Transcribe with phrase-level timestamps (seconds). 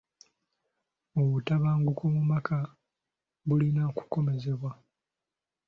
[1.21, 2.57] Obutabanguko mu maka
[3.47, 4.71] bulina okukomezebwa.